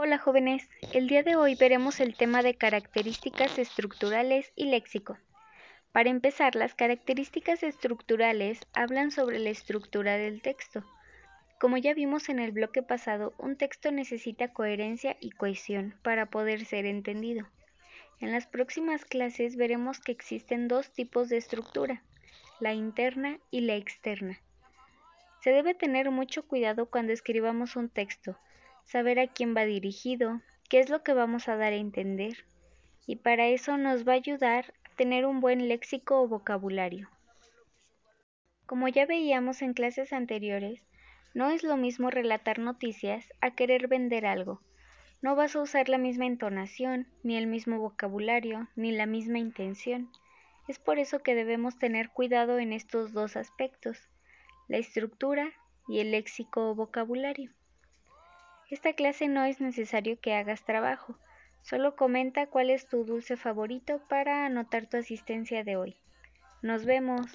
[0.00, 5.18] Hola jóvenes, el día de hoy veremos el tema de características estructurales y léxico.
[5.90, 10.84] Para empezar, las características estructurales hablan sobre la estructura del texto.
[11.58, 16.64] Como ya vimos en el bloque pasado, un texto necesita coherencia y cohesión para poder
[16.64, 17.48] ser entendido.
[18.20, 22.04] En las próximas clases veremos que existen dos tipos de estructura,
[22.60, 24.38] la interna y la externa.
[25.42, 28.38] Se debe tener mucho cuidado cuando escribamos un texto,
[28.88, 30.40] saber a quién va dirigido,
[30.70, 32.46] qué es lo que vamos a dar a entender,
[33.06, 37.10] y para eso nos va a ayudar a tener un buen léxico o vocabulario.
[38.64, 40.82] Como ya veíamos en clases anteriores,
[41.34, 44.62] no es lo mismo relatar noticias a querer vender algo.
[45.20, 50.10] No vas a usar la misma entonación, ni el mismo vocabulario, ni la misma intención.
[50.66, 53.98] Es por eso que debemos tener cuidado en estos dos aspectos,
[54.66, 55.52] la estructura
[55.88, 57.52] y el léxico o vocabulario.
[58.70, 61.16] Esta clase no es necesario que hagas trabajo,
[61.62, 65.96] solo comenta cuál es tu dulce favorito para anotar tu asistencia de hoy.
[66.60, 67.26] Nos vemos.